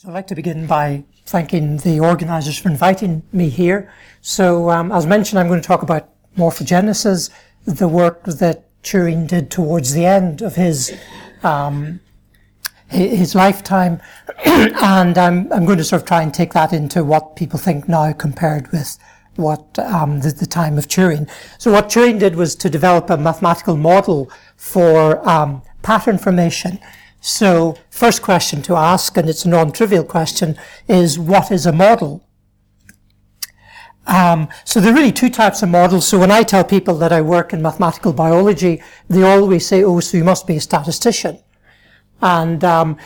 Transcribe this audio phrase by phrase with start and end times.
[0.00, 3.92] So I'd like to begin by thanking the organisers for inviting me here.
[4.22, 7.28] So, um, as mentioned, I'm going to talk about morphogenesis,
[7.66, 10.98] the work that Turing did towards the end of his
[11.42, 12.00] um,
[12.88, 14.00] his lifetime,
[14.46, 17.86] and I'm, I'm going to sort of try and take that into what people think
[17.86, 18.96] now compared with
[19.36, 21.28] what um, the, the, time of Turing.
[21.58, 26.78] So what Turing did was to develop a mathematical model for um, pattern formation.
[27.20, 30.56] So first question to ask, and it's a non-trivial question,
[30.88, 32.26] is what is a model?
[34.06, 36.08] Um, so there are really two types of models.
[36.08, 40.00] So when I tell people that I work in mathematical biology, they always say, oh,
[40.00, 41.38] so you must be a statistician.
[42.22, 42.96] And um,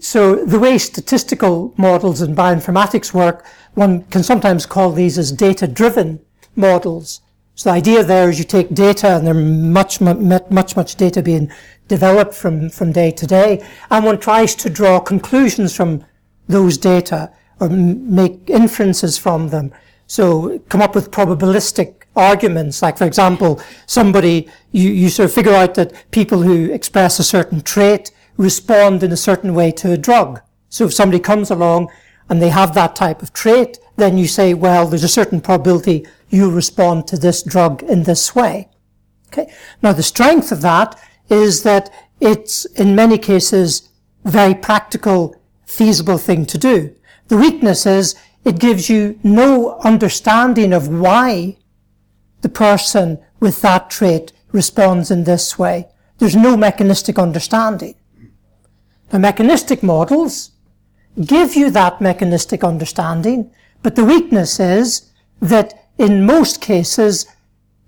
[0.00, 6.20] so the way statistical models in bioinformatics work, one can sometimes call these as data-driven
[6.56, 7.20] models.
[7.60, 11.52] So the idea there is you take data, and there's much, much, much data being
[11.88, 16.02] developed from, from day to day, and one tries to draw conclusions from
[16.48, 19.74] those data or make inferences from them.
[20.06, 22.80] So come up with probabilistic arguments.
[22.80, 27.22] Like, for example, somebody, you, you sort of figure out that people who express a
[27.22, 30.40] certain trait respond in a certain way to a drug.
[30.70, 31.90] So if somebody comes along
[32.30, 36.06] and they have that type of trait, then you say, well, there's a certain probability
[36.30, 38.68] you respond to this drug in this way.
[39.28, 39.52] Okay.
[39.82, 43.88] Now the strength of that is that it's in many cases
[44.24, 46.94] very practical, feasible thing to do.
[47.28, 48.14] The weakness is
[48.44, 51.58] it gives you no understanding of why
[52.40, 55.88] the person with that trait responds in this way.
[56.18, 57.94] There's no mechanistic understanding.
[59.10, 60.50] The mechanistic models
[61.20, 63.50] give you that mechanistic understanding,
[63.82, 67.26] but the weakness is that in most cases,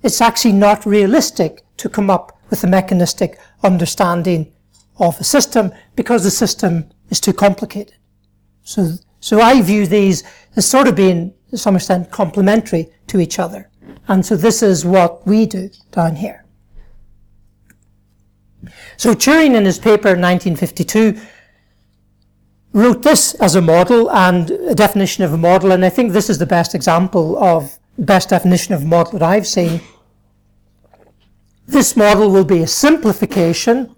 [0.03, 4.53] it's actually not realistic to come up with a mechanistic understanding
[4.99, 7.95] of a system because the system is too complicated.
[8.65, 10.25] So, so I view these
[10.57, 13.71] as sort of being, to some extent, complementary to each other.
[14.09, 16.45] And so this is what we do down here.
[18.99, 21.19] So Turing in his paper in 1952
[22.75, 26.29] wrote this as a model and a definition of a model, and I think this
[26.29, 29.81] is the best example of, best definition of model that I've seen.
[31.67, 33.95] This model will be a simplification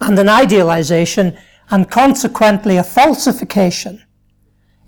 [0.00, 1.38] and an idealization
[1.70, 4.02] and consequently a falsification.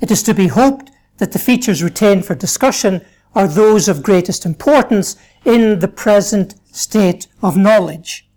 [0.00, 3.04] It is to be hoped that the features retained for discussion
[3.34, 8.28] are those of greatest importance in the present state of knowledge.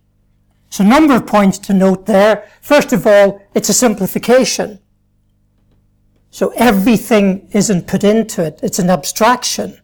[0.70, 2.50] So a number of points to note there.
[2.62, 4.80] First of all, it's a simplification.
[6.34, 8.60] So everything isn't put into it.
[8.64, 9.80] It's an abstraction.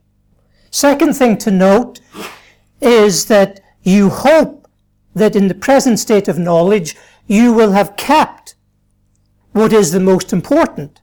[0.72, 2.00] Second thing to note
[2.82, 4.68] is that you hope
[5.14, 6.96] that in the present state of knowledge,
[7.28, 8.56] you will have kept
[9.52, 11.02] what is the most important.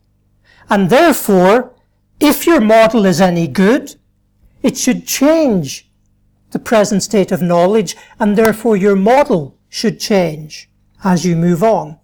[0.69, 1.77] And therefore,
[2.19, 3.95] if your model is any good,
[4.65, 5.89] it should change
[6.51, 10.69] the present state of knowledge, and therefore your model should change
[11.05, 12.01] as you move on.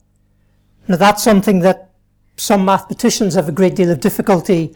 [0.86, 1.91] Now that's something that
[2.36, 4.74] some mathematicians have a great deal of difficulty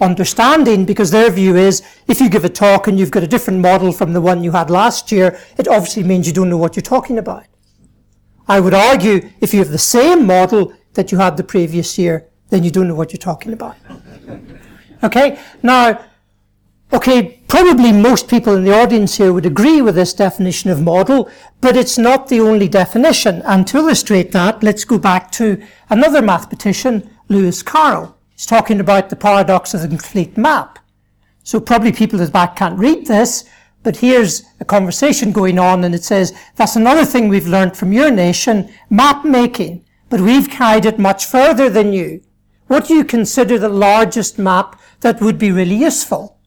[0.00, 3.60] understanding because their view is if you give a talk and you've got a different
[3.60, 6.76] model from the one you had last year, it obviously means you don't know what
[6.76, 7.44] you're talking about.
[8.48, 12.28] I would argue if you have the same model that you had the previous year,
[12.50, 13.76] then you don't know what you're talking about.
[15.02, 15.38] Okay?
[15.62, 16.04] Now,
[16.92, 21.30] okay, probably most people in the audience here would agree with this definition of model,
[21.60, 23.42] but it's not the only definition.
[23.42, 28.16] And to illustrate that, let's go back to another mathematician, Lewis Carroll.
[28.30, 30.78] He's talking about the paradox of the complete map.
[31.44, 33.44] So probably people at the back can't read this,
[33.82, 37.92] but here's a conversation going on and it says, that's another thing we've learned from
[37.92, 42.22] your nation, map making, but we've carried it much further than you.
[42.68, 46.38] What do you consider the largest map that would be really useful?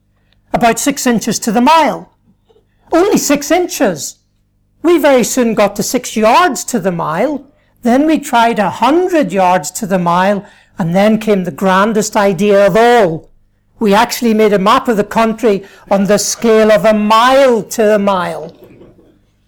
[0.56, 2.16] About six inches to the mile.
[2.94, 4.20] Only six inches.
[4.84, 7.52] We very soon got to six yards to the mile.
[7.82, 10.46] Then we tried a hundred yards to the mile
[10.78, 13.32] and then came the grandest idea of all.
[13.80, 17.96] We actually made a map of the country on the scale of a mile to
[17.96, 18.56] a mile.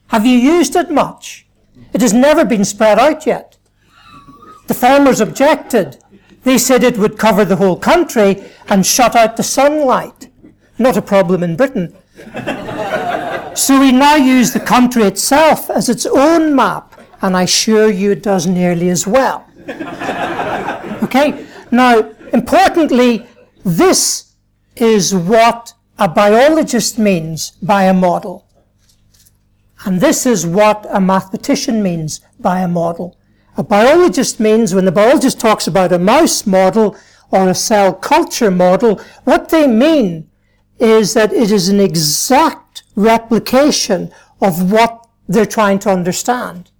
[0.07, 1.47] Have you used it much?
[1.93, 3.55] It has never been spread out yet.
[4.67, 6.03] The farmers objected.
[6.43, 10.27] They said it would cover the whole country and shut out the sunlight.
[10.79, 11.95] Not a problem in Britain.
[13.55, 18.11] so we now use the country itself as its own map, and I assure you
[18.11, 19.47] it does nearly as well.
[21.03, 21.45] Okay?
[21.71, 23.25] Now, importantly,
[23.63, 24.35] this
[24.75, 28.47] is what a biologist means by a model.
[29.85, 33.17] And this is what a mathematician means by a model.
[33.57, 36.95] A biologist means when the biologist talks about a mouse model
[37.31, 40.29] or a cell culture model, what they mean
[40.79, 46.71] is that it is an exact replication of what they're trying to understand,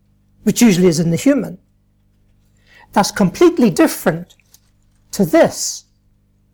[0.43, 1.57] which usually is in the human.
[2.93, 4.35] That's completely different
[5.11, 5.85] to this,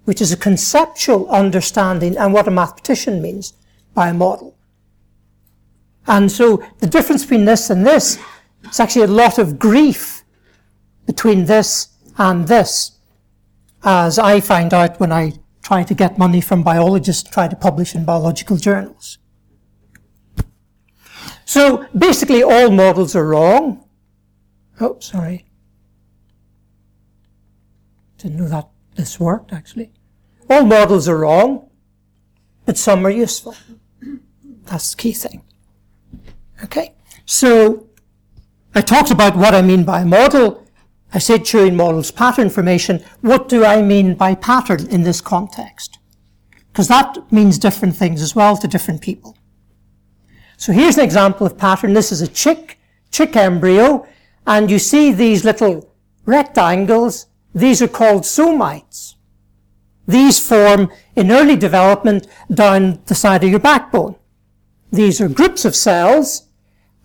[0.05, 3.53] which is a conceptual understanding and what a mathematician means
[3.93, 4.55] by a model.
[6.07, 8.17] And so the difference between this and this,
[8.63, 10.23] it's actually a lot of grief
[11.05, 12.97] between this and this,
[13.83, 15.33] as I find out when I
[15.63, 19.17] try to get money from biologists, try to publish in biological journals.
[21.45, 23.87] So basically all models are wrong.
[24.79, 25.45] Oh, sorry.
[28.17, 29.91] Didn't know that this worked actually.
[30.49, 31.69] All models are wrong,
[32.65, 33.55] but some are useful.
[34.65, 35.43] That's the key thing.
[36.63, 36.95] Okay?
[37.25, 37.87] So,
[38.75, 40.62] I talked about what I mean by model.
[41.13, 43.03] I said Turing models pattern formation.
[43.21, 45.99] What do I mean by pattern in this context?
[46.71, 49.37] Because that means different things as well to different people.
[50.57, 51.93] So here's an example of pattern.
[51.93, 52.79] This is a chick,
[53.11, 54.07] chick embryo,
[54.47, 55.93] and you see these little
[56.25, 57.27] rectangles.
[57.53, 59.13] These are called somites.
[60.07, 64.15] These form in early development down the side of your backbone.
[64.91, 66.47] These are groups of cells,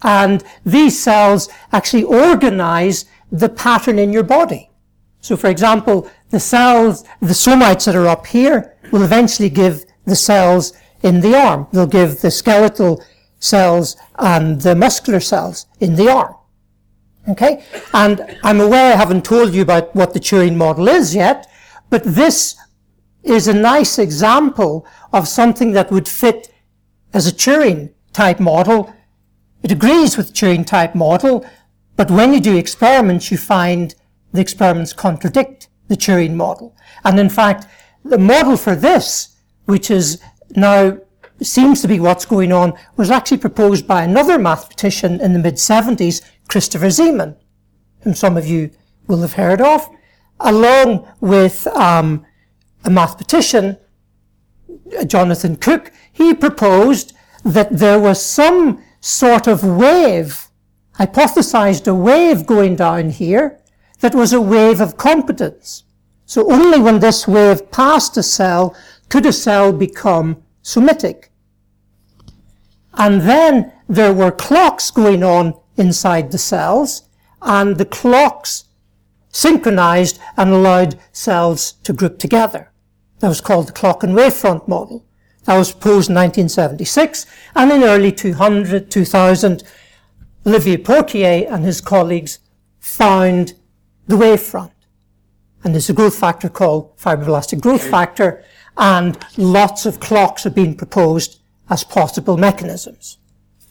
[0.02, 4.70] and these cells actually organize the pattern in your body.
[5.20, 10.16] So for example, the cells, the somites that are up here will eventually give the
[10.16, 10.72] cells
[11.02, 11.66] in the arm.
[11.72, 13.04] They'll give the skeletal
[13.40, 16.34] cells and the muscular cells in the arm.
[17.28, 17.62] Okay?
[17.92, 21.46] And I'm aware I haven't told you about what the Turing model is yet,
[21.90, 22.56] but this
[23.22, 26.50] is a nice example of something that would fit
[27.12, 28.94] as a Turing type model.
[29.62, 31.46] It agrees with Turing type model,
[31.98, 33.96] but when you do experiments, you find
[34.32, 36.76] the experiments contradict the Turing model.
[37.04, 37.66] And in fact,
[38.04, 40.22] the model for this, which is
[40.54, 40.98] now
[41.42, 46.22] seems to be what's going on, was actually proposed by another mathematician in the mid-70s,
[46.48, 47.36] Christopher Zeeman,
[48.02, 48.70] whom some of you
[49.08, 49.88] will have heard of,
[50.38, 52.24] along with um,
[52.84, 53.76] a mathematician,
[55.04, 55.90] Jonathan Cooke.
[56.12, 57.12] He proposed
[57.44, 60.47] that there was some sort of wave,
[60.98, 63.60] hypothesized a wave going down here
[64.00, 65.84] that was a wave of competence.
[66.26, 68.76] So only when this wave passed a cell
[69.08, 71.30] could a cell become somitic.
[72.94, 77.08] And then there were clocks going on inside the cells,
[77.40, 78.64] and the clocks
[79.30, 82.70] synchronized and allowed cells to group together.
[83.20, 85.04] That was called the clock and wavefront model.
[85.44, 87.24] That was proposed in 1976,
[87.54, 89.62] and in early 200, 2000,
[90.46, 92.38] Olivier Pourquié and his colleagues
[92.78, 93.54] found
[94.06, 94.72] the wavefront.
[95.64, 98.44] And there's a growth factor called fibroblastic growth factor,
[98.76, 103.18] and lots of clocks have been proposed as possible mechanisms.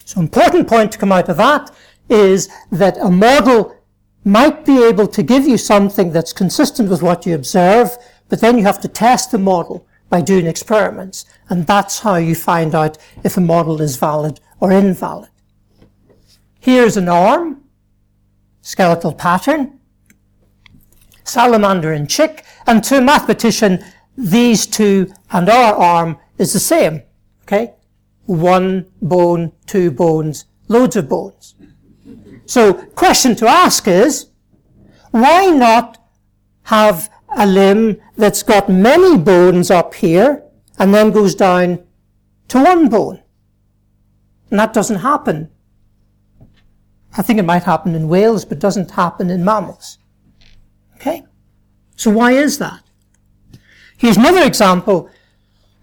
[0.06, 1.72] So important point to come out of that
[2.10, 3.76] is that a model
[4.24, 7.98] might be able to give you something that's consistent with what you observe,
[8.30, 11.26] but then you have to test the model by doing experiments.
[11.50, 15.30] And that's how you find out if a model is valid or invalid.
[16.68, 17.64] Here's an arm,
[18.62, 19.80] skeletal pattern,
[21.24, 23.82] salamander and chick, and to a mathematician,
[24.18, 27.04] these two and our arm is the same.
[27.44, 27.74] Okay?
[28.26, 31.56] One bone, two bones, loads of bones.
[32.46, 34.28] So, question to ask is,
[35.12, 36.06] why not
[36.64, 40.44] have a limb that's got many bones up here
[40.78, 41.86] and then goes down
[42.50, 43.24] to one bone?
[44.52, 45.50] And that doesn't happen.
[47.18, 49.98] I think it might happen in whales, but doesn't happen in mammals.
[50.96, 51.24] Okay?
[51.96, 52.84] So why is that?
[53.98, 55.10] Here's another example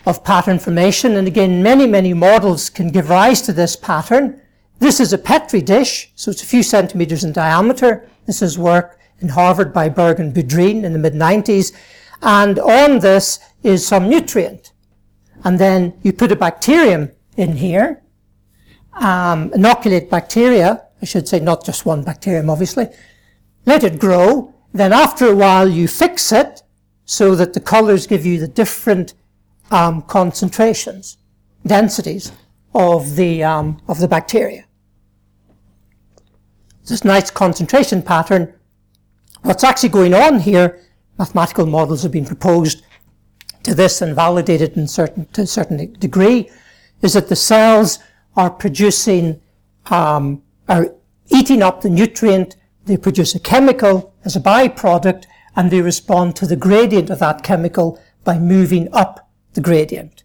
[0.07, 4.41] of pattern formation, and again, many, many models can give rise to this pattern.
[4.79, 8.09] This is a Petri dish, so it's a few centimeters in diameter.
[8.27, 11.73] This is work in Harvard by Berg and Budrene in the mid-90s.
[12.23, 14.73] And on this is some nutrient.
[15.43, 18.03] And then you put a bacterium in here,
[18.93, 22.89] um, inoculate bacteria, I should say not just one bacterium, obviously,
[23.67, 24.55] let it grow.
[24.73, 26.63] Then after a while you fix it
[27.05, 29.13] so that the colors give you the different
[29.71, 31.19] um, concentrations,
[31.67, 32.33] densities
[32.75, 34.65] of the, um, of the bacteria.
[36.89, 38.55] This nice concentration pattern.
[39.43, 40.81] What's actually going on here,
[41.19, 42.83] mathematical models have been proposed
[43.65, 46.51] to this and validated in certain, to a certain degree,
[47.03, 47.99] is that the cells
[48.37, 49.43] are producing,
[49.91, 50.95] um, are
[51.29, 55.25] eating up the nutrient they produce a chemical as a byproduct,
[55.57, 60.25] and they respond to the gradient of that chemical by moving up the gradient.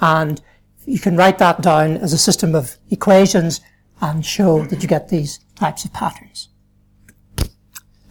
[0.00, 0.40] And
[0.84, 3.60] you can write that down as a system of equations
[4.00, 6.48] and show that you get these types of patterns.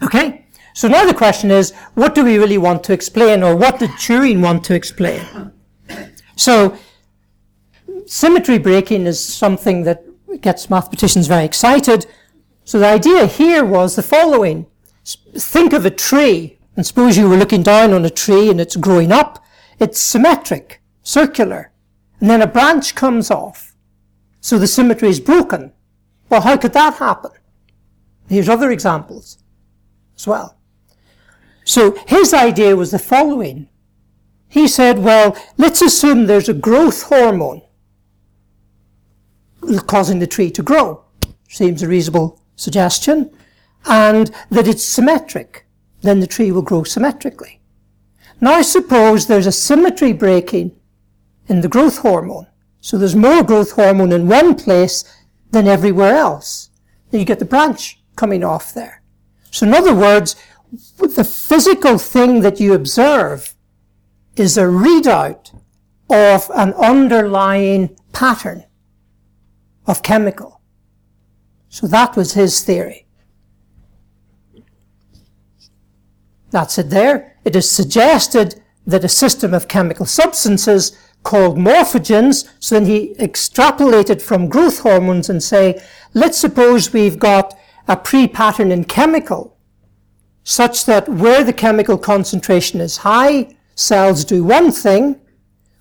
[0.02, 0.46] Okay?
[0.74, 3.92] So now the question is, what do we really want to explain, or what did
[3.92, 5.52] Turing want to explain?
[6.36, 6.78] So,
[8.06, 10.04] symmetry breaking is something that
[10.42, 12.06] gets mathematicians very excited.
[12.66, 14.66] So the idea here was the following.
[15.06, 18.76] Think of a tree, and suppose you were looking down on a tree and it's
[18.76, 19.44] growing up.
[19.80, 21.72] It's symmetric, circular,
[22.20, 23.76] and then a branch comes off.
[24.42, 25.72] So the symmetry is broken.
[26.30, 27.32] Well, how could that happen?
[28.28, 29.38] Here's other examples
[30.18, 30.58] as well.
[31.64, 33.70] So his idea was the following.
[34.50, 37.62] He said, well, let's assume there's a growth hormone
[39.86, 41.04] causing the tree to grow.
[41.50, 43.32] Seems a reasonable suggestion.
[43.86, 45.66] And that it's symmetric.
[46.02, 47.62] Then the tree will grow symmetrically.
[48.40, 50.76] Now suppose there's a symmetry breaking
[51.48, 52.48] in the growth hormone.
[52.82, 55.04] So there's more growth hormone in one place
[55.52, 56.70] than everywhere else.
[57.10, 59.02] Then you get the branch coming off there.
[59.52, 60.36] So in other words,
[60.98, 63.56] the physical thing that you observe
[64.36, 65.60] is a readout
[66.10, 68.64] of an underlying pattern
[69.88, 70.62] of chemical.
[71.70, 73.08] So that was his theory.
[76.51, 77.38] That's it there.
[77.44, 84.22] It is suggested that a system of chemical substances called morphogens, so then he extrapolated
[84.22, 85.82] from growth hormones and say,
[86.13, 89.58] let's suppose we've got a pre-pattern in chemical
[90.44, 95.20] such that where the chemical concentration is high, cells do one thing,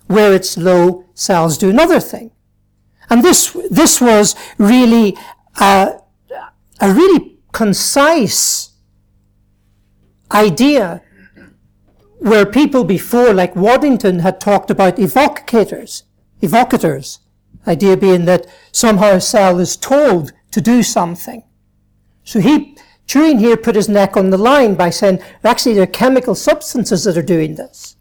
[0.07, 2.31] where it's low, cells do another thing.
[3.09, 5.17] And this, this was really
[5.59, 5.99] a,
[6.81, 8.71] a really concise
[10.31, 11.01] idea
[12.19, 16.03] where people before, like Waddington, had talked about evocators,
[16.41, 17.19] evocators,
[17.65, 21.43] idea being that somehow a cell is told to do something.
[22.23, 25.87] So he Turing here put his neck on the line by saying, actually, there are
[25.87, 27.95] chemical substances that are doing this.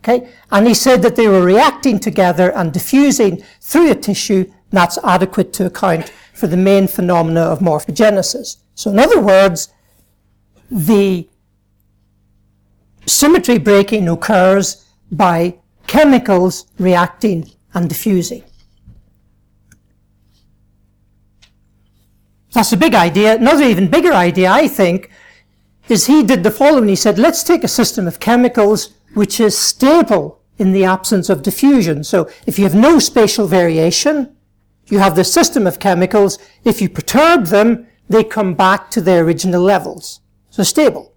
[0.00, 0.28] Okay?
[0.50, 5.52] And he said that they were reacting together and diffusing through a tissue, that's adequate
[5.54, 8.56] to account for the main phenomena of morphogenesis.
[8.74, 9.68] So in other words,
[10.70, 11.28] the
[13.04, 18.44] symmetry breaking occurs by chemicals reacting and diffusing.
[22.52, 23.36] That's a big idea.
[23.36, 25.10] Another even bigger idea, I think,
[25.90, 26.88] is he did the following.
[26.88, 31.42] He said, let's take a system of chemicals which is stable in the absence of
[31.42, 32.04] diffusion.
[32.04, 34.36] So if you have no spatial variation,
[34.86, 36.38] you have the system of chemicals.
[36.64, 40.20] If you perturb them, they come back to their original levels.
[40.50, 41.14] So stable.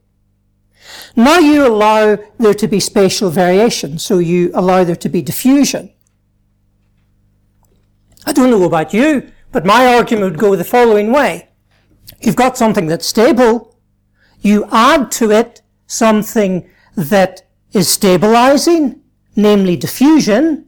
[1.16, 4.00] Now you allow there to be spatial variation.
[4.00, 5.92] So you allow there to be diffusion.
[8.26, 11.50] I don't know about you, but my argument would go the following way.
[12.22, 13.73] You've got something that's stable.
[14.44, 19.02] You add to it something that is stabilizing,
[19.36, 20.68] namely diffusion.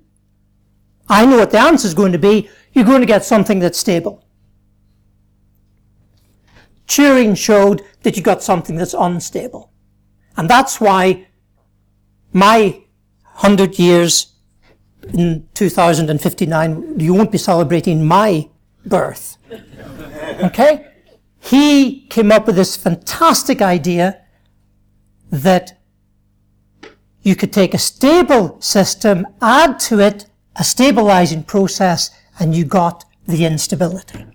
[1.08, 2.50] I know what the answer is going to be.
[2.74, 4.26] You're going to get something that's stable.
[6.88, 9.72] Turing showed that you got something that's unstable.
[10.38, 11.28] And that's why
[12.32, 12.82] my
[13.34, 14.34] 100 years
[15.14, 18.50] in 2059, you won't be celebrating my
[18.86, 19.38] birth.
[20.44, 20.88] Okay?
[21.46, 24.22] He came up with this fantastic idea
[25.32, 25.80] that
[27.22, 32.10] you could take a stable system, add to it a stabilizing process,
[32.40, 34.26] and you got the instability.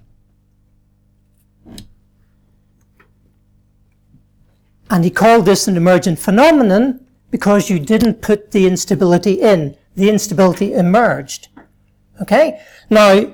[4.89, 9.77] And he called this an emergent phenomenon because you didn't put the instability in.
[9.95, 11.49] The instability emerged.
[12.21, 12.61] Okay?
[12.91, 13.33] Now,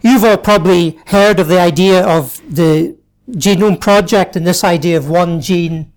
[0.00, 2.96] You've all probably heard of the idea of the
[3.30, 5.92] genome project and this idea of one gene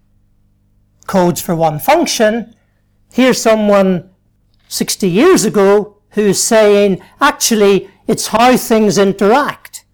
[1.07, 2.55] codes for one function.
[3.11, 4.09] Here's someone
[4.67, 9.85] 60 years ago who's saying, actually, it's how things interact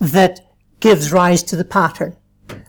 [0.00, 0.40] that
[0.80, 2.16] gives rise to the pattern.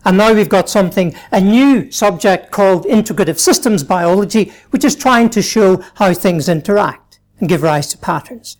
[0.04, 5.30] And now we've got something, a new subject called integrative systems biology, which is trying
[5.30, 8.56] to show how things interact and give rise to patterns.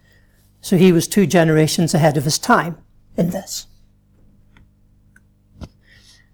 [0.60, 2.78] So he was two generations ahead of his time
[3.16, 3.66] in this.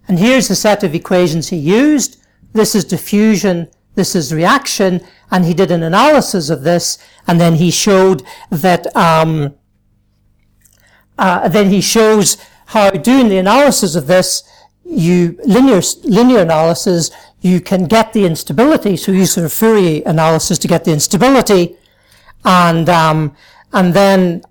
[0.07, 2.17] And here's the set of equations he used.
[2.53, 7.55] This is diffusion, this is reaction, and he did an analysis of this, and then
[7.55, 9.55] he showed that um,
[11.17, 14.43] uh, then he shows how doing the analysis of this,
[14.85, 18.95] you linear linear analysis, you can get the instability.
[18.95, 21.75] So you sort of Fourier analysis to get the instability,
[22.45, 23.35] and um,
[23.73, 24.43] and then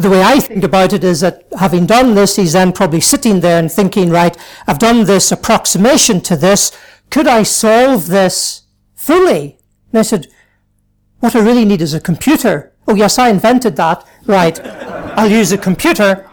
[0.00, 3.40] the way I think about it is that having done this, he's then probably sitting
[3.40, 6.76] there and thinking, right, I've done this approximation to this.
[7.10, 8.62] Could I solve this
[8.94, 9.58] fully?
[9.92, 10.28] And I said,
[11.20, 12.72] what I really need is a computer.
[12.88, 14.06] Oh yes, I invented that.
[14.26, 14.58] Right.
[15.16, 16.28] I'll use a computer.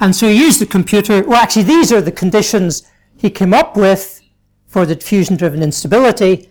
[0.00, 1.22] And so he used the computer.
[1.22, 4.20] Well, actually, these are the conditions he came up with
[4.66, 6.48] for the diffusion-driven instability.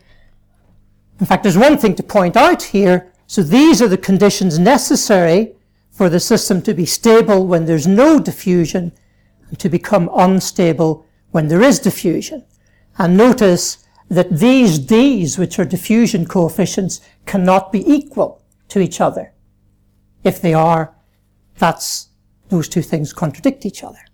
[1.20, 3.12] In fact, there's one thing to point out here.
[3.25, 5.53] So these are the conditions necessary
[5.98, 8.92] for the system to be stable when there's no diffusion
[9.50, 12.46] and to become unstable when there is diffusion.
[13.00, 19.34] And notice that these d's, which are diffusion coefficients, cannot be equal to each other.
[20.24, 20.96] If they are,
[21.58, 22.10] that's,
[22.50, 24.06] those two things contradict each other.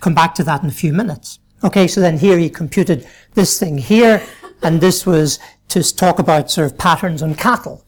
[0.00, 1.38] Come back to that in a few minutes.
[1.64, 4.22] Okay, so then here he computed this thing here,
[4.62, 5.38] and this was
[5.68, 7.82] to talk about sort of patterns on cattle.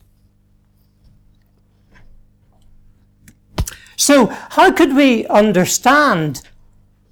[4.06, 6.42] So how could we understand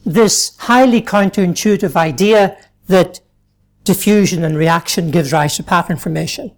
[0.04, 3.20] this highly counterintuitive idea that
[3.82, 6.54] diffusion and reaction gives rise to pattern formation?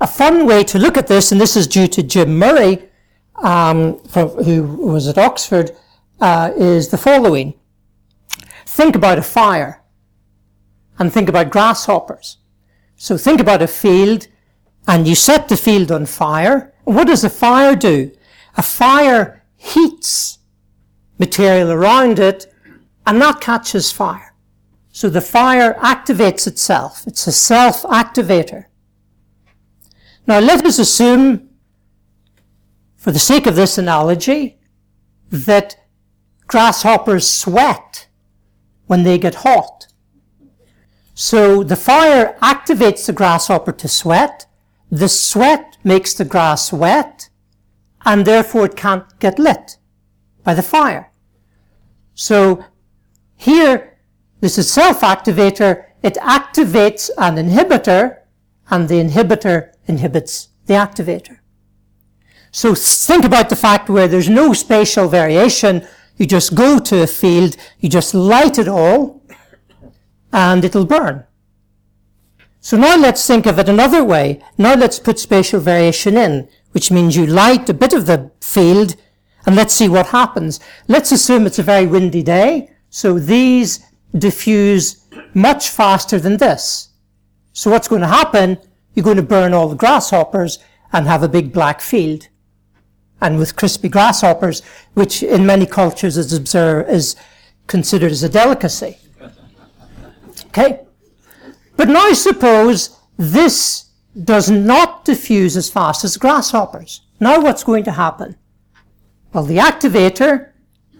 [0.00, 2.88] A fun way to look at this, and this is due to Jim Murray,
[3.42, 5.72] um, who was at Oxford,
[6.20, 7.54] uh, is the following.
[8.64, 9.82] Think about a fire
[11.00, 12.36] and think about grasshoppers.
[12.94, 14.28] So think about a field
[14.86, 16.72] and you set the field on fire.
[16.84, 18.12] What does a fire do?
[18.56, 20.38] A fire heats
[21.18, 22.52] material around it
[23.06, 24.34] and that catches fire.
[24.92, 27.06] So the fire activates itself.
[27.06, 28.66] It's a self-activator.
[30.26, 31.48] Now let us assume,
[32.96, 34.58] for the sake of this analogy,
[35.30, 35.76] that
[36.46, 38.08] grasshoppers sweat
[38.86, 39.86] when they get hot.
[41.14, 44.46] So the fire activates the grasshopper to sweat.
[44.90, 47.29] The sweat makes the grass wet
[48.04, 49.76] and therefore it can't get lit
[50.42, 51.10] by the fire.
[52.14, 52.64] So
[53.36, 53.98] here,
[54.40, 55.84] this is self-activator.
[56.02, 58.18] It activates an inhibitor
[58.70, 61.38] and the inhibitor inhibits the activator.
[62.52, 65.86] So think about the fact where there's no spatial variation.
[66.16, 69.22] You just go to a field, you just light it all,
[70.32, 71.24] and it'll burn.
[72.60, 74.42] So now let's think of it another way.
[74.58, 78.96] Now let's put spatial variation in which means you light a bit of the field
[79.46, 80.60] and let's see what happens.
[80.88, 82.70] Let's assume it's a very windy day.
[82.90, 83.80] So these
[84.16, 86.90] diffuse much faster than this.
[87.52, 88.58] So what's going to happen?
[88.94, 90.58] You're going to burn all the grasshoppers
[90.92, 92.28] and have a big black field.
[93.20, 94.62] And with crispy grasshoppers,
[94.94, 97.16] which in many cultures is observed, is
[97.66, 98.98] considered as a delicacy.
[100.46, 100.80] Okay?
[101.76, 103.89] But now suppose this
[104.24, 107.02] does not diffuse as fast as grasshoppers.
[107.20, 108.36] Now what's going to happen?
[109.32, 110.50] Well, the activator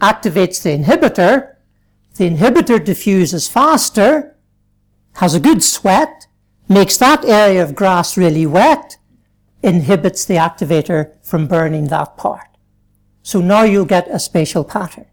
[0.01, 1.57] activates the inhibitor.
[2.15, 4.37] The inhibitor diffuses faster,
[5.15, 6.27] has a good sweat,
[6.69, 8.99] makes that area of grass really wet,
[9.63, 12.47] inhibits the activator from burning that part.
[13.23, 15.07] So now you'll get a spatial pattern.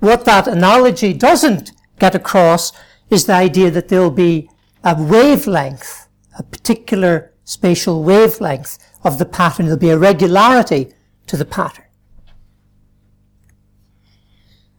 [0.00, 2.72] What that analogy doesn't get across
[3.08, 4.50] is the idea that there'll be
[4.84, 9.66] a wavelength, a particular spatial wavelength of the pattern.
[9.66, 10.92] There'll be a regularity
[11.26, 11.84] to the pattern.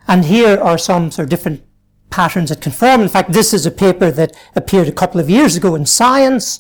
[0.07, 1.63] And here are some sort of different
[2.11, 3.01] patterns that conform.
[3.01, 6.59] In fact, this is a paper that appeared a couple of years ago in Science,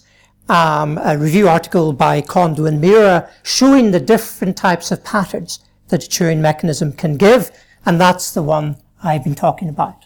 [0.49, 6.03] um, a review article by Kondo and Miura showing the different types of patterns that
[6.03, 7.51] a Turing mechanism can give,
[7.85, 10.05] and that's the one I've been talking about.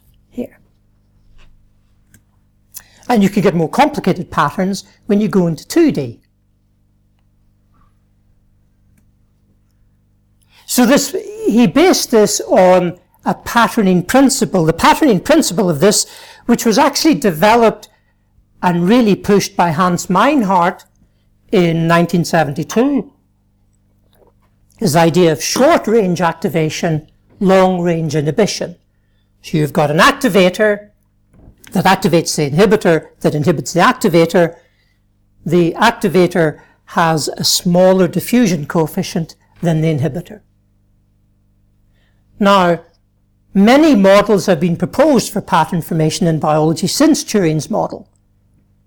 [3.10, 6.22] And you can get more complicated patterns when you go into 2D.
[10.68, 11.12] So this,
[11.48, 14.64] he based this on a patterning principle.
[14.64, 16.08] The patterning principle of this,
[16.46, 17.90] which was actually developed
[18.62, 20.86] and really pushed by Hans Meinhardt
[21.52, 23.12] in 1972,
[24.80, 28.76] is the idea of short range activation, long range inhibition.
[29.42, 30.89] So you've got an activator
[31.72, 34.58] that activates the inhibitor that inhibits the activator.
[35.46, 40.42] The activator has a smaller diffusion coefficient than the inhibitor.
[42.40, 42.84] Now,
[43.54, 48.10] many models have been proposed for pattern formation in biology since Turing's model,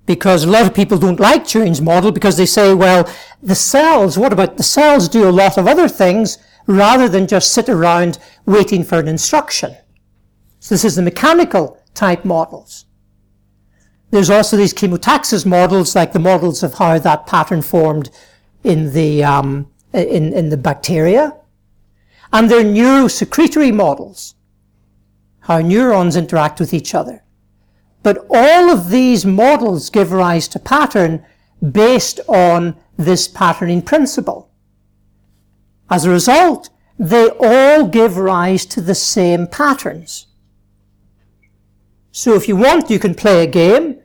[0.06, 3.08] because a lot of people don't like Turing's model because they say, well,
[3.42, 7.52] the cells, what about the cells do a lot of other things rather than just
[7.52, 9.76] sit around waiting for an instruction.
[10.60, 12.86] So this is the mechanical type models.
[14.10, 18.10] There's also these chemotaxis models, like the models of how that pattern formed
[18.62, 21.34] in the, um, in, in the bacteria.
[22.32, 24.34] And they're neurosecretory models,
[25.40, 27.24] how neurons interact with each other.
[28.02, 31.24] But all of these models give rise to pattern
[31.70, 34.50] based on this patterning principle.
[35.88, 40.26] As a result, they all give rise to the same patterns.
[42.12, 43.98] So if you want, you can play a game.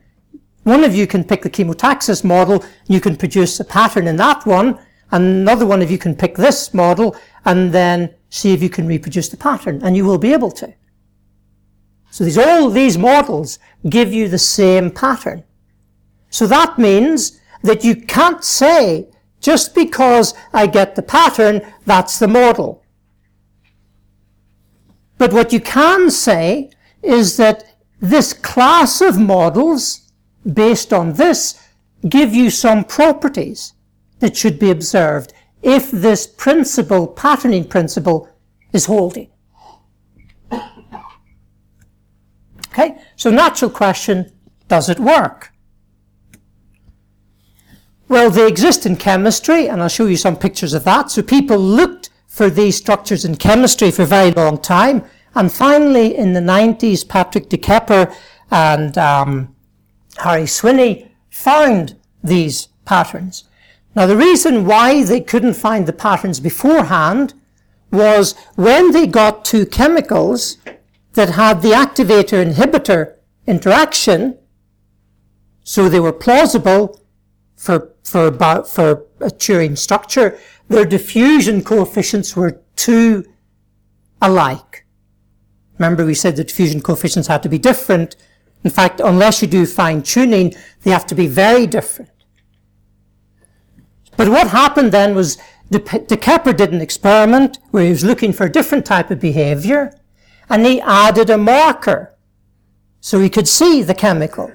[0.64, 4.16] One of you can pick the chemotaxis model, and you can produce a pattern in
[4.16, 4.78] that one,
[5.10, 8.86] and another one of you can pick this model, and then see if you can
[8.86, 10.74] reproduce the pattern, and you will be able to.
[12.10, 15.44] So these, all these models give you the same pattern.
[16.30, 19.08] So that means that you can't say,
[19.40, 22.82] just because I get the pattern, that's the model.
[25.18, 26.70] But what you can say
[27.02, 27.67] is that
[28.00, 30.12] this class of models,
[30.52, 31.60] based on this,
[32.08, 33.74] give you some properties
[34.20, 35.32] that should be observed
[35.62, 38.28] if this principle, patterning principle,
[38.72, 39.28] is holding.
[42.68, 44.32] Okay, so natural question,
[44.68, 45.52] does it work?
[48.08, 51.10] Well, they exist in chemistry, and I'll show you some pictures of that.
[51.10, 56.16] So people looked for these structures in chemistry for a very long time, and finally
[56.16, 58.12] in the 90s, Patrick de Kepper
[58.50, 59.54] and um,
[60.18, 63.44] Harry Swinney found these patterns.
[63.94, 67.34] Now, the reason why they couldn't find the patterns beforehand
[67.90, 70.58] was when they got two chemicals
[71.14, 73.14] that had the activator inhibitor
[73.46, 74.38] interaction,
[75.64, 77.00] so they were plausible
[77.56, 80.38] for, for, about, for a Turing structure,
[80.68, 83.24] their diffusion coefficients were too
[84.22, 84.86] alike.
[85.78, 88.16] Remember we said the diffusion coefficients had to be different.
[88.64, 92.10] In fact, unless you do fine tuning, they have to be very different.
[94.16, 95.38] But what happened then was
[95.70, 99.20] De, De Kepper did an experiment where he was looking for a different type of
[99.20, 99.92] behavior
[100.48, 102.14] and he added a marker
[103.00, 104.50] so he could see the chemical.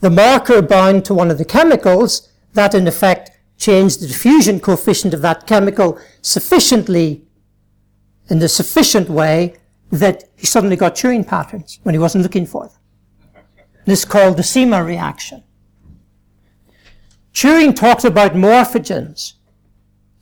[0.00, 5.12] The marker bound to one of the chemicals that in effect changed the diffusion coefficient
[5.12, 7.24] of that chemical sufficiently
[8.28, 9.56] in the sufficient way
[9.90, 13.44] that he suddenly got Turing patterns when he wasn't looking for them.
[13.84, 15.44] This is called the CIMA reaction.
[17.32, 19.34] Turing talked about morphogens.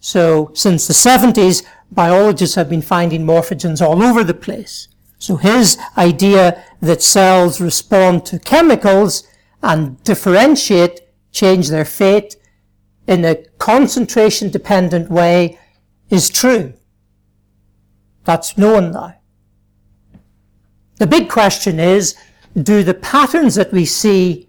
[0.01, 4.89] So since the 70s, biologists have been finding morphogens all over the place.
[5.19, 9.27] So his idea that cells respond to chemicals
[9.63, 11.01] and differentiate,
[11.33, 12.37] change their fate
[13.07, 15.59] in a concentration dependent way
[16.11, 16.75] is true.
[18.25, 19.15] That's known now.
[20.97, 22.15] The big question is,
[22.63, 24.49] do the patterns that we see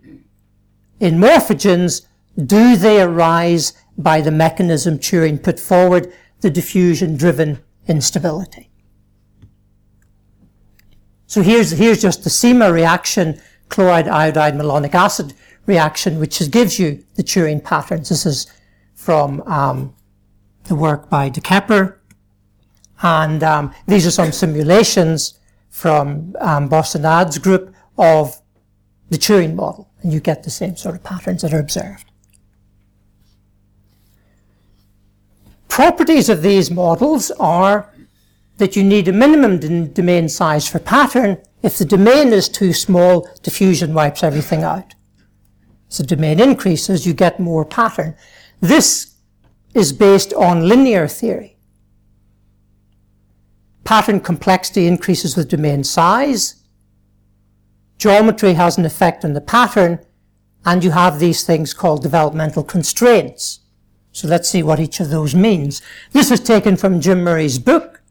[0.99, 2.05] in morphogens,
[2.45, 8.69] do they arise by the mechanism Turing put forward the diffusion-driven instability.
[11.27, 15.33] So here's, here's just the CIMA reaction, chloride, iodide, malonic acid
[15.65, 18.09] reaction, which gives you the Turing patterns.
[18.09, 18.47] This is
[18.93, 19.95] from um,
[20.65, 21.97] the work by De Kepper.
[23.01, 25.39] And um, these are some simulations
[25.75, 28.41] from um, Boissonade's group of
[29.09, 29.91] the Turing model.
[30.01, 32.09] And you get the same sort of patterns that are observed.
[35.67, 37.93] Properties of these models are
[38.55, 41.39] that you need a minimum domain size for pattern.
[41.61, 44.95] If the domain is too small, diffusion wipes everything out.
[45.89, 48.15] As the domain increases, you get more pattern.
[48.61, 49.15] This
[49.73, 51.54] is based on linear theory.
[53.85, 56.63] Pattern complexity increases with domain size.
[57.99, 60.03] Geometry has an effect on the pattern,
[60.65, 63.59] and you have these things called developmental constraints.
[64.11, 65.83] So let's see what each of those means.
[66.13, 68.01] This is taken from Jim Murray's book.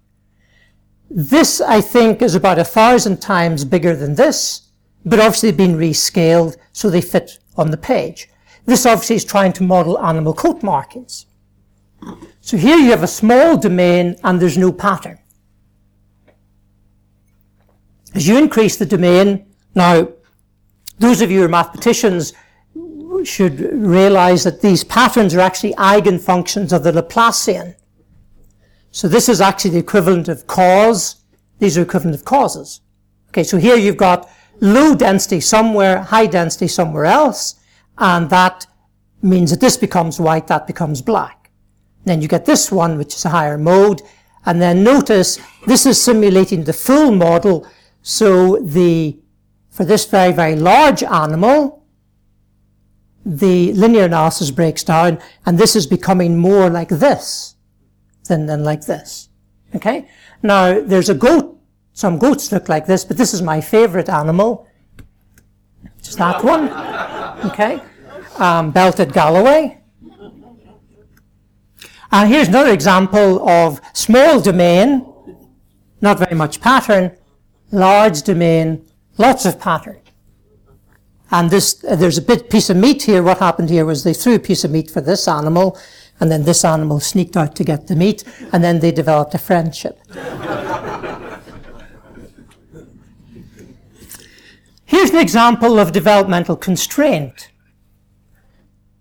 [1.10, 4.70] This, I think, is about a thousand times bigger than this,
[5.04, 8.28] but obviously been rescaled so they fit on the page.
[8.64, 11.26] This obviously is trying to model animal coat markings.
[12.40, 15.18] So here you have a small domain and there's no pattern.
[18.14, 20.08] As you increase the domain, now,
[20.98, 22.32] those of you who are mathematicians
[23.24, 27.74] should realize that these patterns are actually eigenfunctions of the Laplacian.
[28.92, 31.16] So this is actually the equivalent of cause.
[31.58, 32.80] These are equivalent of causes.
[33.30, 37.56] Okay, so here you've got low density somewhere, high density somewhere else,
[37.98, 38.66] and that
[39.22, 41.50] means that this becomes white, that becomes black.
[42.04, 44.02] Then you get this one, which is a higher mode,
[44.46, 47.66] and then notice this is simulating the full model,
[48.04, 49.18] so the,
[49.70, 51.86] for this very, very large animal,
[53.24, 57.56] the linear analysis breaks down, and this is becoming more like this
[58.28, 59.30] than, than like this.
[59.74, 60.06] Okay?
[60.42, 61.58] Now, there's a goat,
[61.94, 64.68] some goats look like this, but this is my favorite animal.
[66.02, 66.68] Just that one.
[67.50, 67.80] Okay?
[68.36, 69.80] Um, belted Galloway.
[72.12, 75.06] And here's another example of small domain,
[76.02, 77.16] not very much pattern,
[77.74, 78.86] large domain,
[79.18, 80.00] lots of pattern.
[81.30, 83.22] And this, uh, there's a bit piece of meat here.
[83.22, 85.76] What happened here was they threw a piece of meat for this animal,
[86.20, 89.38] and then this animal sneaked out to get the meat, and then they developed a
[89.38, 89.98] friendship.
[94.86, 97.50] Here's an example of developmental constraint.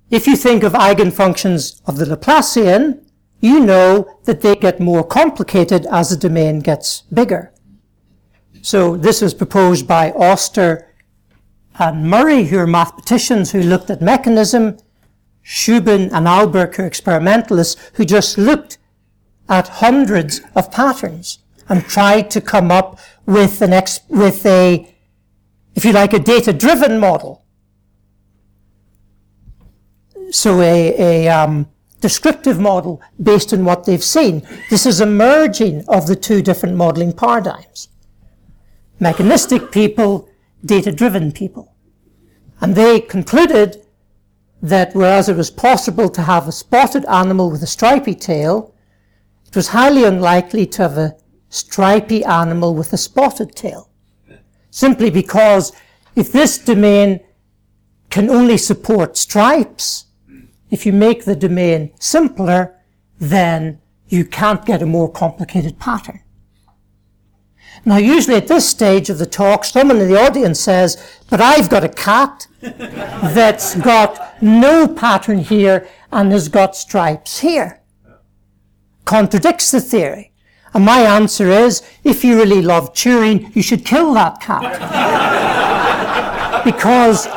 [0.09, 3.03] If you think of eigenfunctions of the Laplacian,
[3.41, 7.52] you know that they get more complicated as the domain gets bigger.
[8.63, 10.87] So this was proposed by Oster
[11.77, 14.77] and Murray, who are mathematicians who looked at mechanism,
[15.43, 18.77] Shubin and Alberch, who are experimentalists, who just looked
[19.49, 24.95] at hundreds of patterns and tried to come up with an ex- with a,
[25.75, 27.43] if you like, a data-driven model.
[30.31, 31.67] So a, a um,
[31.99, 34.47] descriptive model based on what they've seen.
[34.69, 37.89] This is a merging of the two different modeling paradigms.
[38.99, 40.29] Mechanistic people
[40.65, 41.75] data-driven people.
[42.61, 43.85] And they concluded
[44.61, 48.73] that whereas it was possible to have a spotted animal with a stripy tail,
[49.45, 51.15] it was highly unlikely to have a
[51.49, 53.89] stripy animal with a spotted tail.
[54.71, 55.73] Simply because
[56.15, 57.19] if this domain
[58.09, 60.05] can only support stripes,
[60.71, 62.79] if you make the domain simpler,
[63.19, 66.21] then you can't get a more complicated pattern.
[67.85, 71.69] Now, usually at this stage of the talk, someone in the audience says, but I've
[71.69, 77.81] got a cat that's got no pattern here and has got stripes here.
[79.05, 80.31] Contradicts the theory.
[80.73, 84.63] And my answer is, if you really love Turing, you should kill that cat.
[86.65, 87.27] because,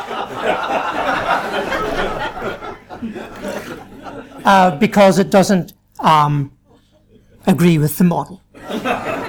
[4.45, 6.51] uh, because it doesn't um,
[7.45, 8.41] agree with the model.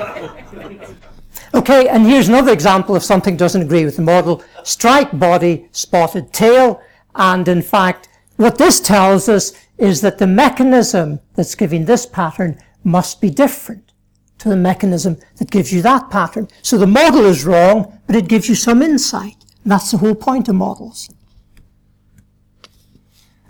[1.58, 4.44] Okay, and here's another example of something doesn't agree with the model.
[4.62, 6.80] Stripe body, spotted tail.
[7.16, 12.62] And in fact, what this tells us is that the mechanism that's giving this pattern
[12.84, 13.92] must be different
[14.38, 16.46] to the mechanism that gives you that pattern.
[16.62, 19.44] So the model is wrong, but it gives you some insight.
[19.64, 21.10] And that's the whole point of models.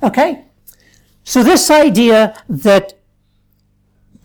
[0.03, 0.47] Okay?
[1.25, 2.95] So this idea that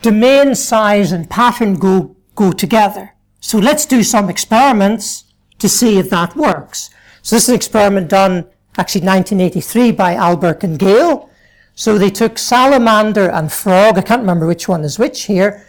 [0.01, 3.12] domain size and pattern go, go together
[3.43, 5.25] so let's do some experiments
[5.59, 6.89] to see if that works.
[7.23, 11.29] So this is an experiment done actually 1983 by Alberch and Gale.
[11.75, 13.97] So they took salamander and frog.
[13.97, 15.67] I can't remember which one is which here.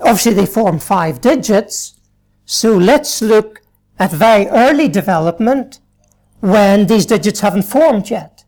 [0.00, 1.94] Obviously they form five digits.
[2.44, 3.62] So let's look
[3.98, 5.80] at very early development
[6.40, 8.44] when these digits haven't formed yet.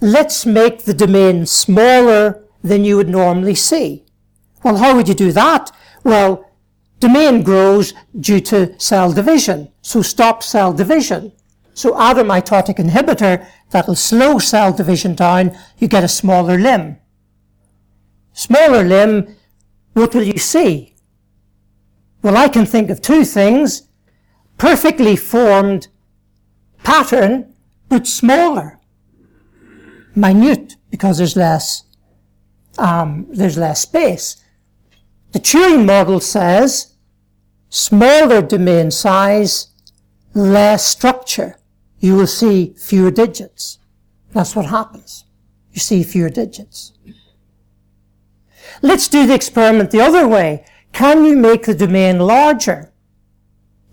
[0.00, 4.04] Let's make the domain smaller than you would normally see.
[4.62, 5.72] Well, how would you do that?
[6.04, 6.49] Well,
[7.00, 9.72] Domain grows due to cell division.
[9.82, 11.32] So stop cell division.
[11.74, 15.56] So add a mitotic inhibitor that'll slow cell division down.
[15.78, 16.98] You get a smaller limb.
[18.34, 19.34] Smaller limb,
[19.94, 20.94] what will you see?
[22.22, 23.88] Well, I can think of two things.
[24.58, 25.88] Perfectly formed
[26.84, 27.54] pattern,
[27.88, 28.78] but smaller.
[30.14, 31.84] Minute, because there's less,
[32.78, 34.36] um, there's less space.
[35.32, 36.94] The Turing model says
[37.68, 39.68] smaller domain size,
[40.34, 41.56] less structure,
[42.00, 43.78] you will see fewer digits.
[44.32, 45.24] That's what happens.
[45.72, 46.92] You see fewer digits.
[48.82, 50.64] Let's do the experiment the other way.
[50.92, 52.92] Can you make the domain larger?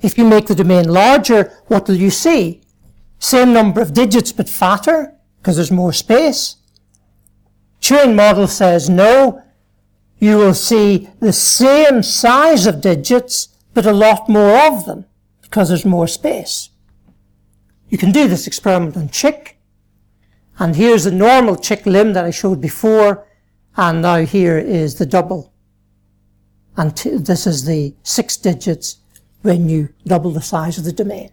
[0.01, 2.61] If you make the domain larger, what will you see?
[3.19, 6.57] Same number of digits but fatter, because there's more space.
[7.81, 9.41] Turing model says no.
[10.19, 15.05] You will see the same size of digits, but a lot more of them
[15.41, 16.69] because there's more space.
[17.89, 19.59] You can do this experiment on chick.
[20.59, 23.27] And here's the normal chick limb that I showed before.
[23.75, 25.53] And now here is the double.
[26.75, 28.97] And this is the six digits
[29.43, 31.31] when you double the size of the domain.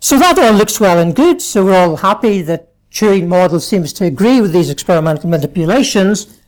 [0.00, 1.40] So that all looks well and good.
[1.40, 6.40] So we're all happy that Turing model seems to agree with these experimental manipulations.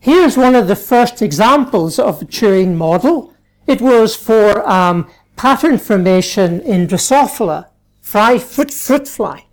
[0.00, 3.34] Here's one of the first examples of a Turing model.
[3.66, 7.68] It was for um, pattern formation in Drosophila,
[8.00, 9.46] fry, fruit, fruit fly.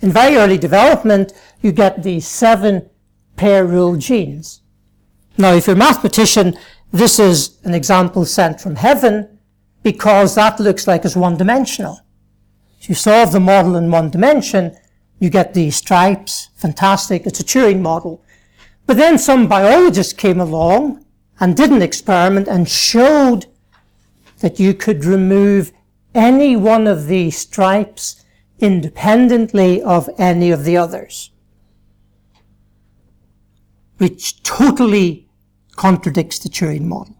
[0.00, 2.88] In very early development, you get the seven
[3.36, 4.60] pair rule genes.
[5.38, 6.56] Now, if you're a mathematician,
[6.92, 9.38] this is an example sent from heaven
[9.82, 11.96] because that looks like it's one-dimensional.
[12.80, 14.76] So you solve the model in one dimension,
[15.24, 18.22] you get these stripes, fantastic, it's a Turing model.
[18.84, 21.02] But then some biologist came along
[21.40, 23.46] and did an experiment and showed
[24.40, 25.72] that you could remove
[26.14, 28.22] any one of these stripes
[28.58, 31.30] independently of any of the others,
[33.96, 35.26] which totally
[35.74, 37.16] contradicts the Turing model.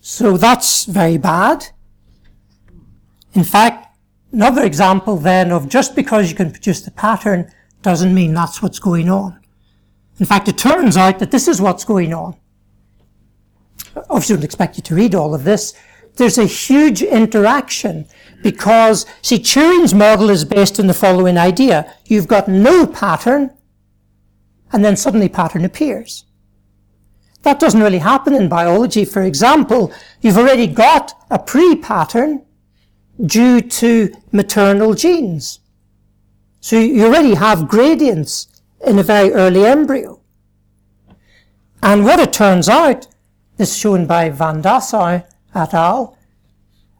[0.00, 1.66] So that's very bad.
[3.34, 3.83] In fact,
[4.34, 7.50] another example then of just because you can produce the pattern
[7.82, 9.40] doesn't mean that's what's going on.
[10.18, 12.36] In fact, it turns out that this is what's going on.
[14.10, 15.74] Obviously, I don't expect you to read all of this.
[16.16, 18.06] There's a huge interaction
[18.42, 21.92] because, see, Turing's model is based on the following idea.
[22.06, 23.50] You've got no pattern,
[24.72, 26.24] and then suddenly pattern appears.
[27.42, 29.04] That doesn't really happen in biology.
[29.04, 32.43] For example, you've already got a pre-pattern,
[33.24, 35.60] due to maternal genes.
[36.60, 38.48] So you already have gradients
[38.86, 40.20] in a very early embryo.
[41.82, 43.06] And what it turns out,
[43.56, 45.24] this is shown by Van Dassow
[45.54, 46.16] et al.,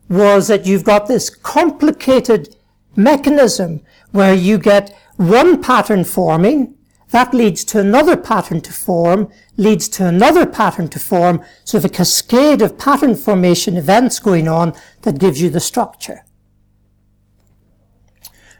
[0.08, 2.54] was that you've got this complicated
[2.94, 3.80] mechanism
[4.12, 6.74] where you get one pattern forming,
[7.14, 11.88] that leads to another pattern to form, leads to another pattern to form, so the
[11.88, 16.24] cascade of pattern formation events going on that gives you the structure.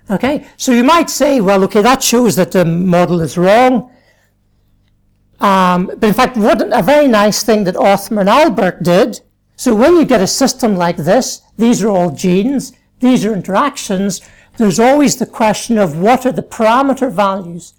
[0.09, 3.91] Okay, so you might say, well, okay, that shows that the model is wrong.
[5.41, 9.21] Um, but in fact, what a very nice thing that Othmer and Albert did.
[9.57, 14.21] So when you get a system like this, these are all genes, these are interactions,
[14.59, 17.75] there's always the question of what are the parameter values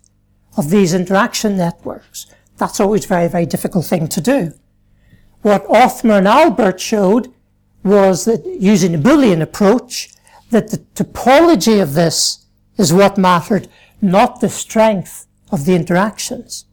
[0.58, 2.28] of these interaction networks.
[2.58, 4.54] That's always a very, very difficult thing to do.
[5.42, 7.34] What Othmer and Albert showed
[7.84, 10.10] was that using a Boolean approach,
[10.50, 12.46] that the topology of this
[12.78, 13.68] is what mattered,
[14.02, 16.66] not the strength of the interactions.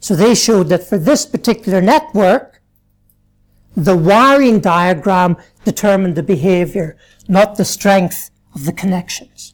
[0.00, 2.60] So they showed that for this particular network,
[3.76, 6.96] the wiring diagram determined the behavior,
[7.28, 9.53] not the strength of the connections.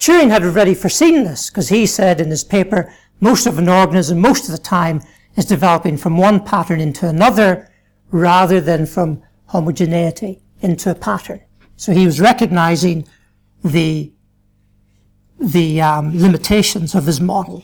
[0.00, 4.18] Turing had already foreseen this because he said in his paper, most of an organism,
[4.18, 5.02] most of the time,
[5.36, 7.70] is developing from one pattern into another
[8.10, 11.40] rather than from homogeneity into a pattern.
[11.76, 13.06] So he was recognizing
[13.62, 14.10] the,
[15.38, 17.62] the um, limitations of his model.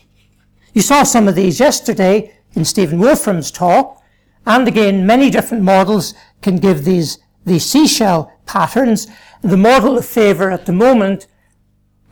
[0.74, 4.02] You saw some of these yesterday in Stephen Wolfram's talk,
[4.44, 9.06] and again, many different models can give these, these seashell patterns.
[9.40, 11.26] The model of favor at the moment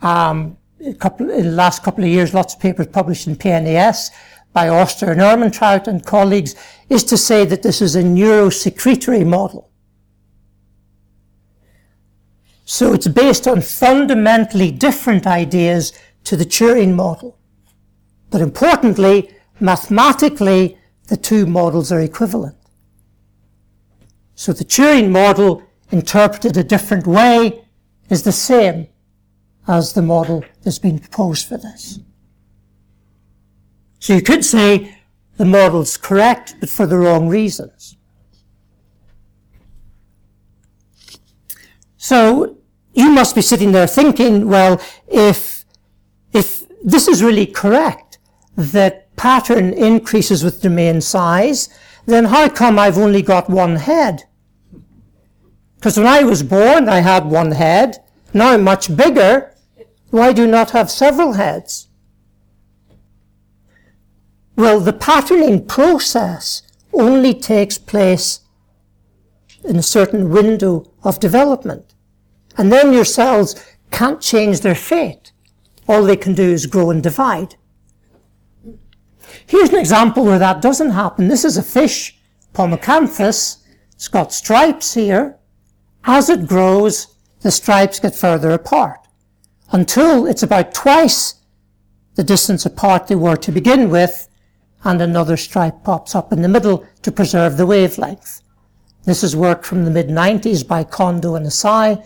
[0.01, 0.57] um,
[0.99, 4.11] couple, in the last couple of years, lots of papers published in PNAS
[4.53, 6.55] by Oster and Ermentrout and colleagues,
[6.89, 9.69] is to say that this is a neurosecretory model.
[12.63, 17.37] So it's based on fundamentally different ideas to the Turing model.
[18.31, 20.77] But importantly, mathematically,
[21.07, 22.55] the two models are equivalent.
[24.35, 27.63] So the Turing model, interpreted a different way,
[28.09, 28.87] is the same
[29.67, 31.99] as the model that's been proposed for this.
[33.99, 34.97] So you could say
[35.37, 37.97] the model's correct, but for the wrong reasons.
[41.97, 42.57] So
[42.93, 45.65] you must be sitting there thinking, well, if,
[46.33, 48.19] if this is really correct,
[48.55, 51.67] that pattern increases with domain size,
[52.05, 54.23] then how come I've only got one head?
[55.77, 57.97] Because when I was born, I had one head.
[58.33, 59.54] Now much bigger,
[60.11, 61.87] why do you not have several heads?
[64.55, 66.61] Well, the patterning process
[66.93, 68.41] only takes place
[69.63, 71.93] in a certain window of development.
[72.57, 75.33] And then your cells can't change their fate.
[75.87, 77.55] All they can do is grow and divide.
[79.45, 81.27] Here's an example where that doesn't happen.
[81.27, 82.17] This is a fish,
[82.53, 83.57] Pomacanthus.
[83.93, 85.37] It's got stripes here.
[86.05, 89.04] As it grows, the stripes get further apart
[89.71, 91.35] until it's about twice
[92.15, 94.29] the distance apart they were to begin with,
[94.83, 98.41] and another stripe pops up in the middle to preserve the wavelength.
[99.03, 102.03] This is work from the mid-90s by Kondo and Asai,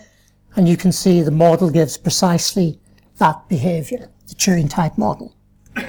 [0.56, 2.78] and you can see the model gives precisely
[3.18, 5.34] that behavior, the Turing type model.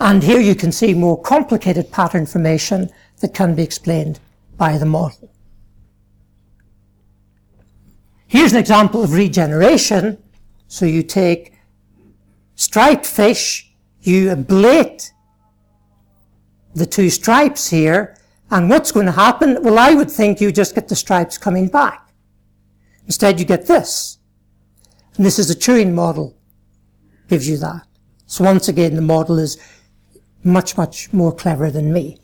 [0.00, 4.18] And here you can see more complicated pattern formation that can be explained
[4.56, 5.30] by the model.
[8.34, 10.20] Here's an example of regeneration.
[10.66, 11.52] So you take
[12.56, 15.12] striped fish, you ablate
[16.74, 18.16] the two stripes here,
[18.50, 19.62] and what's going to happen?
[19.62, 22.08] Well, I would think you just get the stripes coming back.
[23.06, 24.18] Instead, you get this.
[25.16, 26.36] And this is the Turing model.
[27.28, 27.86] Gives you that.
[28.26, 29.58] So once again, the model is
[30.42, 32.18] much, much more clever than me.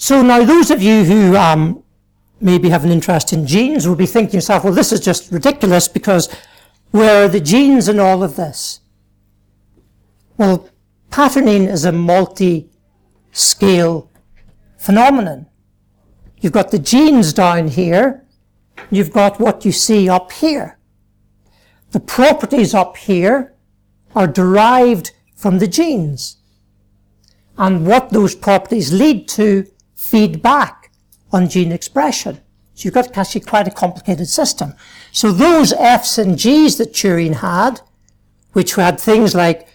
[0.00, 1.84] So now those of you who um,
[2.40, 5.30] maybe have an interest in genes will be thinking to yourself, well, this is just
[5.30, 6.34] ridiculous because
[6.90, 8.80] where are the genes in all of this?
[10.38, 10.70] Well,
[11.10, 12.70] patterning is a multi-scale
[14.78, 15.44] phenomenon.
[16.40, 18.24] You've got the genes down here.
[18.90, 20.78] You've got what you see up here.
[21.90, 23.52] The properties up here
[24.16, 26.38] are derived from the genes.
[27.58, 29.66] And what those properties lead to
[30.10, 30.90] feedback
[31.32, 32.40] on gene expression.
[32.74, 34.74] So you've got actually quite a complicated system.
[35.12, 37.80] So those F's and G's that Turing had,
[38.52, 39.68] which had things like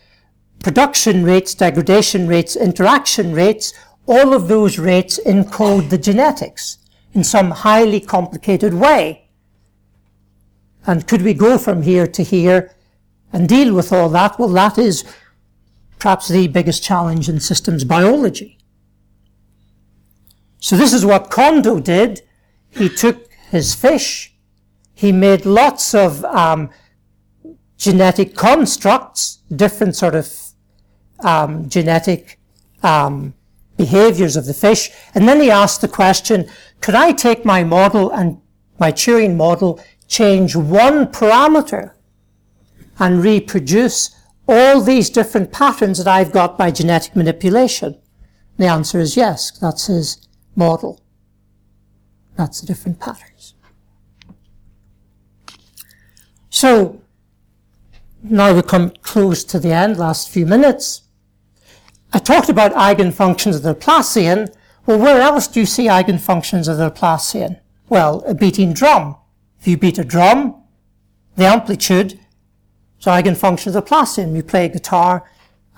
[0.60, 3.74] production rates, degradation rates, interaction rates,
[4.08, 6.78] all of those rates encode the genetics
[7.14, 9.30] in some highly complicated way.
[10.86, 12.76] And could we go from here to here
[13.32, 14.38] and deal with all that?
[14.38, 15.04] Well, that is
[15.98, 18.58] perhaps the biggest challenge in systems biology.
[20.60, 22.22] So this is what Kondo did.
[22.70, 24.34] He took his fish,
[24.94, 26.70] he made lots of um,
[27.78, 30.34] genetic constructs, different sort of
[31.20, 32.40] um, genetic
[32.84, 33.34] um,
[33.78, 36.50] behaviors of the fish, and then he asked the question,
[36.82, 38.40] could I take my model and
[38.80, 41.94] my Turing model, change one parameter
[43.00, 44.16] and reproduce
[44.48, 47.98] all these different patterns that I've got by genetic manipulation?
[48.58, 49.52] The answer is yes.
[49.60, 50.25] That's his
[50.56, 51.02] model.
[52.36, 53.54] That's the different patterns.
[56.50, 57.02] So,
[58.24, 61.04] now we come close to the end, last few minutes.
[62.14, 64.54] I talked about eigenfunctions of the Laplacian.
[64.86, 67.60] Well, where else do you see eigenfunctions of the Laplacian?
[67.90, 69.18] Well, a beating drum.
[69.60, 70.64] If you beat a drum,
[71.36, 72.14] the amplitude
[73.00, 74.36] is eigenfunction of the Laplacian.
[74.36, 75.30] You play a guitar,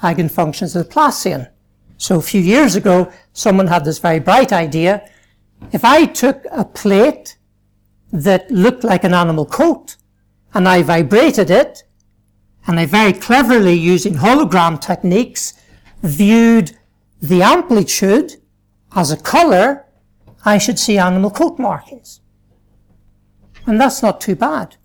[0.03, 1.49] eigenfunctions of the Laplacian.
[1.97, 5.09] So a few years ago, someone had this very bright idea.
[5.71, 7.37] If I took a plate
[8.11, 9.97] that looked like an animal coat
[10.53, 11.83] and I vibrated it,
[12.67, 15.53] and I very cleverly, using hologram techniques,
[16.03, 16.77] viewed
[17.21, 18.35] the amplitude
[18.95, 19.85] as a color,
[20.45, 22.21] I should see animal coat markings.
[23.65, 24.75] And that's not too bad.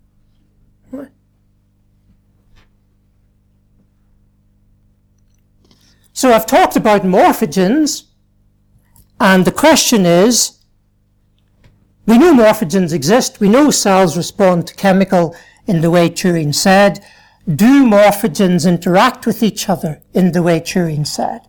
[6.23, 8.03] So I've talked about morphogens,
[9.19, 10.57] and the question is,
[12.05, 15.35] we know morphogens exist, we know cells respond to chemical
[15.67, 17.05] in the way Turing said.
[17.45, 21.41] Do morphogens interact with each other in the way Turing said?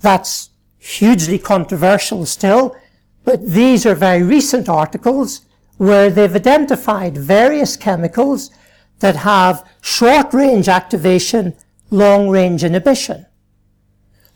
[0.00, 2.74] That's hugely controversial still,
[3.24, 5.42] but these are very recent articles
[5.76, 8.50] where they've identified various chemicals
[8.98, 11.54] that have short range activation,
[11.92, 13.26] long range inhibition.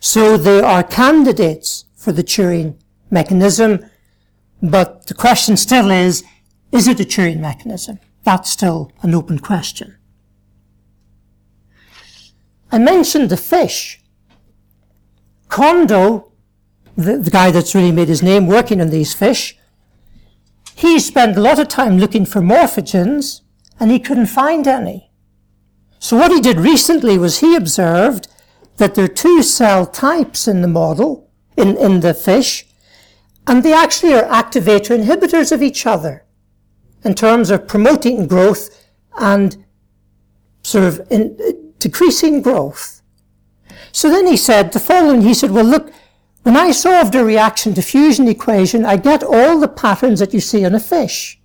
[0.01, 2.75] So they are candidates for the Turing
[3.11, 3.85] mechanism,
[4.61, 6.23] but the question still is,
[6.71, 7.99] is it a Turing mechanism?
[8.23, 9.95] That's still an open question.
[12.71, 14.01] I mentioned the fish.
[15.49, 16.31] Kondo,
[16.97, 19.55] the, the guy that's really made his name working on these fish,
[20.73, 23.41] he spent a lot of time looking for morphogens
[23.79, 25.11] and he couldn't find any.
[25.99, 28.27] So what he did recently was he observed
[28.77, 32.65] that there are two cell types in the model, in, in the fish,
[33.47, 36.25] and they actually are activator inhibitors of each other
[37.03, 38.87] in terms of promoting growth
[39.19, 39.65] and
[40.63, 43.01] sort of in, uh, decreasing growth.
[43.91, 45.91] So then he said the following, he said, well look,
[46.43, 50.63] when I solved a reaction diffusion equation, I get all the patterns that you see
[50.63, 51.39] in a fish.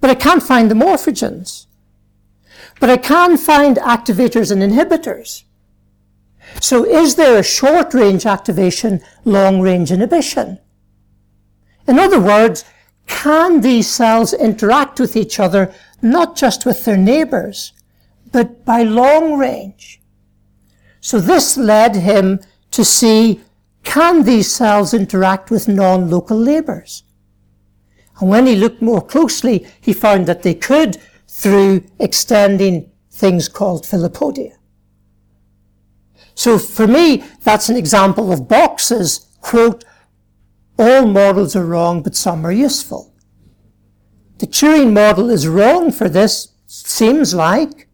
[0.00, 1.66] But I can't find the morphogens.
[2.80, 5.44] But I can find activators and inhibitors.
[6.60, 10.58] So is there a short range activation, long range inhibition?
[11.86, 12.64] In other words,
[13.06, 17.72] can these cells interact with each other, not just with their neighbors,
[18.30, 20.00] but by long range?
[21.00, 22.40] So this led him
[22.70, 23.40] to see,
[23.82, 27.02] can these cells interact with non-local neighbors?
[28.20, 33.84] And when he looked more closely, he found that they could through extending things called
[33.84, 34.52] filopodia.
[36.34, 39.84] So for me, that's an example of Box's, quote,
[40.78, 43.14] all models are wrong, but some are useful.
[44.38, 47.88] The Turing model is wrong for this, seems like,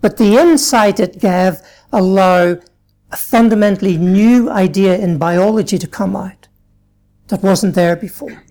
[0.00, 1.56] but the insight it gave
[1.92, 2.58] allow
[3.10, 6.48] a fundamentally new idea in biology to come out
[7.28, 8.44] that wasn't there before.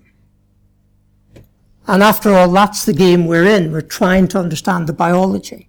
[1.86, 3.72] And after all, that's the game we're in.
[3.72, 5.68] We're trying to understand the biology.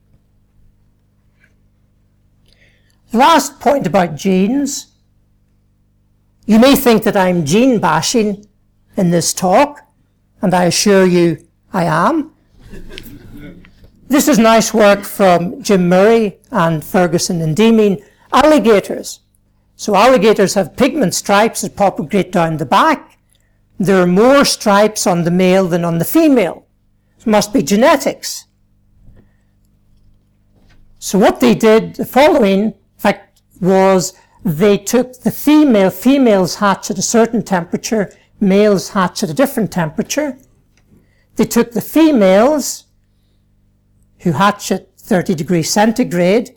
[3.13, 4.87] Last point about genes.
[6.47, 8.45] You may think that I'm gene bashing
[8.97, 9.81] in this talk,
[10.41, 12.33] and I assure you I am.
[14.07, 18.03] This is nice work from Jim Murray and Ferguson and Deeming.
[18.31, 19.19] Alligators.
[19.75, 23.19] So alligators have pigment stripes that propagate down the back.
[23.79, 26.65] There are more stripes on the male than on the female.
[27.19, 28.45] It must be genetics.
[30.97, 32.73] So what they did, the following,
[33.63, 39.33] was they took the female, females hatch at a certain temperature, males hatch at a
[39.33, 40.37] different temperature.
[41.37, 42.85] They took the females,
[44.19, 46.55] who hatch at 30 degrees centigrade,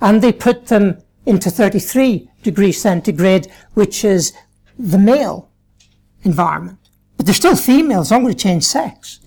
[0.00, 4.32] and they put them into 33 degrees centigrade, which is
[4.78, 5.50] the male
[6.22, 6.78] environment.
[7.16, 9.20] But they're still females, I'm going to change sex.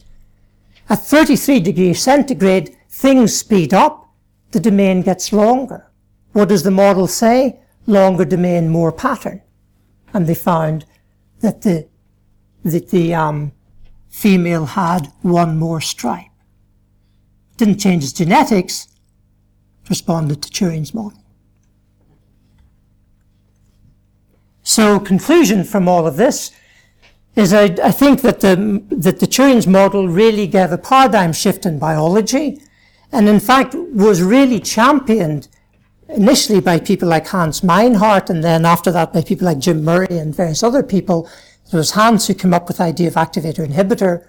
[0.89, 4.09] At 33 degrees centigrade, things speed up,
[4.51, 5.86] the domain gets longer.
[6.34, 7.59] What does the model say?
[7.86, 9.41] Longer domain, more pattern.
[10.13, 10.86] And they found
[11.39, 11.88] that the,
[12.63, 13.51] that the um,
[14.09, 16.25] female had one more stripe.
[17.57, 18.88] Didn't change its genetics,
[19.89, 21.23] responded to Turing's model.
[24.63, 26.51] So conclusion from all of this
[27.38, 31.65] is I, I think that the, that the Turing's model really gave a paradigm shift
[31.65, 32.59] in biology
[33.11, 35.47] and in fact was really championed
[36.09, 40.17] initially by people like Hans Meinhardt and then after that by people like Jim Murray
[40.17, 41.29] and various other people.
[41.71, 44.25] It was Hans who came up with the idea of activator inhibitor.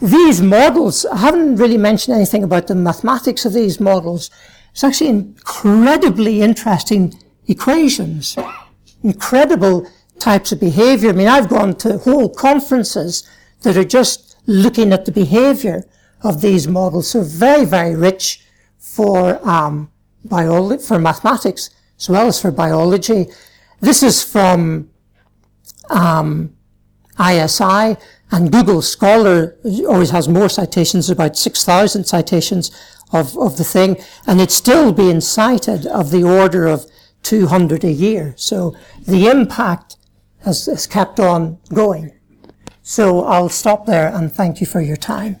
[0.00, 4.30] These models, I haven't really mentioned anything about the mathematics of these models.
[4.72, 8.36] It's actually incredibly interesting equations,
[9.02, 9.86] incredible
[10.18, 11.10] types of behavior.
[11.10, 13.28] I mean, I've gone to whole conferences
[13.62, 15.84] that are just looking at the behavior
[16.22, 17.10] of these models.
[17.10, 18.44] So very, very rich
[18.78, 19.90] for, um,
[20.28, 23.26] for mathematics as well as for biology.
[23.80, 24.90] This is from,
[25.90, 26.56] um,
[27.20, 27.96] ISI
[28.30, 29.56] and Google Scholar
[29.88, 32.70] always has more citations, about 6,000 citations
[33.12, 33.96] of, of the thing,
[34.26, 36.86] and it's still being cited of the order of
[37.22, 38.34] 200 a year.
[38.36, 39.96] So the impact
[40.44, 42.12] has, has kept on going.
[42.82, 45.40] So I'll stop there and thank you for your time.